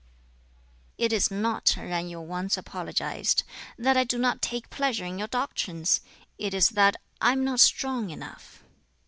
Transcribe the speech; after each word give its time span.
"It 0.97 1.13
is 1.13 1.29
not," 1.29 1.75
Yen 1.77 2.09
Yu 2.09 2.19
once 2.21 2.57
apologized, 2.57 3.43
"that 3.77 3.95
I 3.97 4.03
do 4.03 4.17
not 4.17 4.41
take 4.41 4.71
pleasure 4.71 5.05
in 5.05 5.19
your 5.19 5.27
doctrines; 5.27 6.01
it 6.39 6.55
is 6.55 6.69
that 6.69 6.95
I 7.21 7.33
am 7.33 7.43
not 7.43 7.59
strong 7.59 8.09
enough." 8.09 8.63